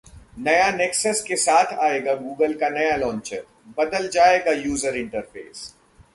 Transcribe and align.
नए 0.37 0.71
Nexus 0.71 1.19
के 1.19 1.35
साथ 1.35 1.73
आएगा 1.79 2.15
गूगल 2.15 2.53
का 2.53 2.69
नया 2.69 2.95
लॉन्चर, 2.95 3.43
बदल 3.77 4.07
जाएगा 4.09 4.51
यूजर 4.51 4.97
इंटरफेस 4.97 5.73